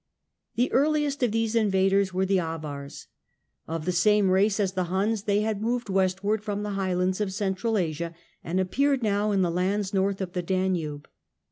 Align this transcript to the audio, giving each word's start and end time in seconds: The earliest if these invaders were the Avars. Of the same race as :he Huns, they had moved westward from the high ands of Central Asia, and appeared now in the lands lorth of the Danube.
The 0.55 0.71
earliest 0.71 1.21
if 1.21 1.29
these 1.29 1.53
invaders 1.53 2.11
were 2.11 2.25
the 2.25 2.39
Avars. 2.39 3.05
Of 3.67 3.85
the 3.85 3.91
same 3.91 4.31
race 4.31 4.59
as 4.59 4.71
:he 4.73 4.81
Huns, 4.81 5.25
they 5.25 5.41
had 5.41 5.61
moved 5.61 5.89
westward 5.89 6.43
from 6.43 6.63
the 6.63 6.71
high 6.71 6.93
ands 6.99 7.21
of 7.21 7.31
Central 7.31 7.77
Asia, 7.77 8.15
and 8.43 8.59
appeared 8.59 9.03
now 9.03 9.31
in 9.31 9.43
the 9.43 9.51
lands 9.51 9.91
lorth 9.91 10.19
of 10.19 10.33
the 10.33 10.41
Danube. 10.41 11.07